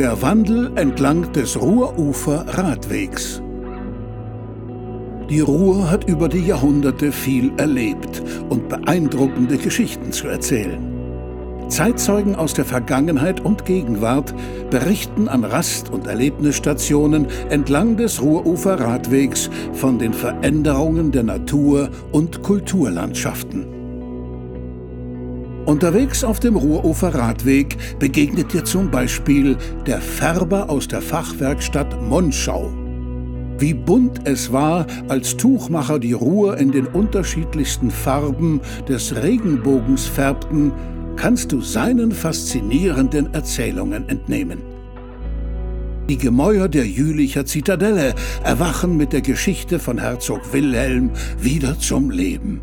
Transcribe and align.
Der 0.00 0.22
Wandel 0.22 0.72
entlang 0.76 1.30
des 1.34 1.60
Ruhrufer 1.60 2.46
Radwegs. 2.48 3.42
Die 5.28 5.40
Ruhr 5.40 5.90
hat 5.90 6.08
über 6.08 6.30
die 6.30 6.46
Jahrhunderte 6.46 7.12
viel 7.12 7.52
erlebt 7.58 8.22
und 8.48 8.70
beeindruckende 8.70 9.58
Geschichten 9.58 10.10
zu 10.10 10.26
erzählen. 10.28 10.80
Zeitzeugen 11.68 12.34
aus 12.34 12.54
der 12.54 12.64
Vergangenheit 12.64 13.40
und 13.40 13.66
Gegenwart 13.66 14.32
berichten 14.70 15.28
an 15.28 15.44
Rast- 15.44 15.90
und 15.90 16.06
Erlebnisstationen 16.06 17.26
entlang 17.50 17.98
des 17.98 18.22
Ruhrufer 18.22 18.80
Radwegs 18.80 19.50
von 19.74 19.98
den 19.98 20.14
Veränderungen 20.14 21.12
der 21.12 21.24
Natur- 21.24 21.90
und 22.10 22.42
Kulturlandschaften. 22.42 23.79
Unterwegs 25.66 26.24
auf 26.24 26.40
dem 26.40 26.56
Ruhrufer 26.56 27.14
Radweg 27.14 27.76
begegnet 27.98 28.52
dir 28.52 28.64
zum 28.64 28.90
Beispiel 28.90 29.56
der 29.86 30.00
Färber 30.00 30.70
aus 30.70 30.88
der 30.88 31.02
Fachwerkstatt 31.02 32.00
Monschau. 32.02 32.72
Wie 33.58 33.74
bunt 33.74 34.22
es 34.24 34.52
war, 34.52 34.86
als 35.08 35.36
Tuchmacher 35.36 35.98
die 35.98 36.14
Ruhr 36.14 36.56
in 36.56 36.72
den 36.72 36.86
unterschiedlichsten 36.86 37.90
Farben 37.90 38.62
des 38.88 39.14
Regenbogens 39.14 40.06
färbten, 40.06 40.72
kannst 41.16 41.52
du 41.52 41.60
seinen 41.60 42.12
faszinierenden 42.12 43.34
Erzählungen 43.34 44.08
entnehmen. 44.08 44.62
Die 46.08 46.16
Gemäuer 46.16 46.68
der 46.68 46.86
Jülicher 46.86 47.44
Zitadelle 47.44 48.14
erwachen 48.42 48.96
mit 48.96 49.12
der 49.12 49.20
Geschichte 49.20 49.78
von 49.78 49.98
Herzog 49.98 50.54
Wilhelm 50.54 51.10
wieder 51.38 51.78
zum 51.78 52.10
Leben. 52.10 52.62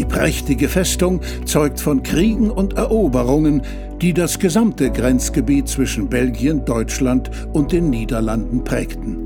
Die 0.00 0.06
prächtige 0.06 0.70
Festung 0.70 1.20
zeugt 1.44 1.78
von 1.78 2.02
Kriegen 2.02 2.50
und 2.50 2.78
Eroberungen, 2.78 3.60
die 4.00 4.14
das 4.14 4.38
gesamte 4.38 4.90
Grenzgebiet 4.90 5.68
zwischen 5.68 6.08
Belgien, 6.08 6.64
Deutschland 6.64 7.30
und 7.52 7.70
den 7.70 7.90
Niederlanden 7.90 8.64
prägten. 8.64 9.18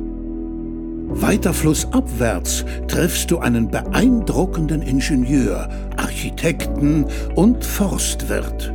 Weiter 1.11 1.55
flussabwärts 1.55 2.65
triffst 2.89 3.31
du 3.31 3.39
einen 3.39 3.71
beeindruckenden 3.71 4.83
Ingenieur, 4.83 5.69
Architekten 5.97 7.07
und 7.37 7.65
Forstwirt. 7.65 8.73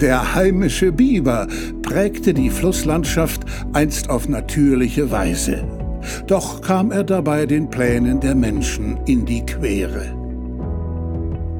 Der 0.00 0.34
heimische 0.34 0.92
Biber 0.92 1.46
prägte 1.82 2.32
die 2.32 2.48
Flusslandschaft 2.48 3.42
einst 3.74 4.08
auf 4.08 4.30
natürliche 4.30 5.10
Weise. 5.10 5.62
Doch 6.26 6.62
kam 6.62 6.90
er 6.90 7.04
dabei 7.04 7.44
den 7.44 7.68
Plänen 7.68 8.18
der 8.20 8.34
Menschen 8.34 8.96
in 9.04 9.26
die 9.26 9.44
Quere. 9.44 10.25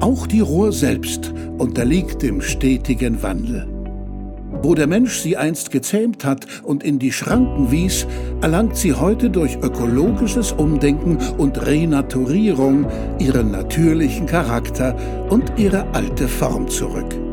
Auch 0.07 0.25
die 0.25 0.39
Ruhr 0.39 0.71
selbst 0.71 1.33
unterliegt 1.57 2.21
dem 2.21 2.39
stetigen 2.39 3.21
Wandel. 3.23 3.67
Wo 4.63 4.73
der 4.73 4.87
Mensch 4.87 5.19
sie 5.19 5.35
einst 5.35 5.69
gezähmt 5.69 6.23
hat 6.23 6.47
und 6.63 6.81
in 6.81 6.97
die 6.97 7.11
Schranken 7.11 7.71
wies, 7.71 8.07
erlangt 8.39 8.77
sie 8.77 8.93
heute 8.93 9.29
durch 9.29 9.57
ökologisches 9.57 10.53
Umdenken 10.53 11.17
und 11.37 11.65
Renaturierung 11.65 12.85
ihren 13.19 13.51
natürlichen 13.51 14.27
Charakter 14.27 14.95
und 15.29 15.51
ihre 15.57 15.85
alte 15.93 16.29
Form 16.29 16.69
zurück. 16.69 17.26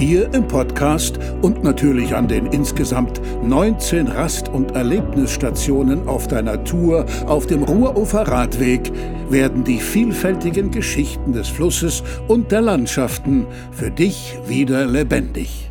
Hier 0.00 0.32
im 0.32 0.48
Podcast 0.48 1.20
und 1.42 1.62
natürlich 1.62 2.14
an 2.14 2.26
den 2.26 2.46
insgesamt 2.46 3.20
19 3.44 4.08
Rast- 4.08 4.48
und 4.48 4.74
Erlebnisstationen 4.74 6.08
auf 6.08 6.26
deiner 6.26 6.64
Tour 6.64 7.04
auf 7.26 7.46
dem 7.46 7.62
Ruhrufer 7.62 8.26
Radweg 8.26 8.90
werden 9.28 9.62
die 9.62 9.78
vielfältigen 9.78 10.70
Geschichten 10.70 11.34
des 11.34 11.48
Flusses 11.48 12.02
und 12.28 12.50
der 12.50 12.62
Landschaften 12.62 13.46
für 13.72 13.90
dich 13.90 14.38
wieder 14.48 14.86
lebendig. 14.86 15.69